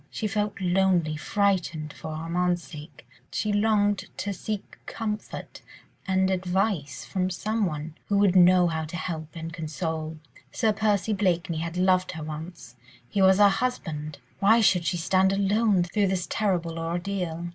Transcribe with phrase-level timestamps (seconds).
[0.09, 5.61] She felt lonely, frightened for Armand's sake; she longed to seek comfort
[6.07, 10.17] and advice from someone who would know how to help and console.
[10.51, 12.75] Sir Percy Blakeney had loved her once;
[13.09, 17.49] he was her husband; why should she stand alone through this terrible ordeal?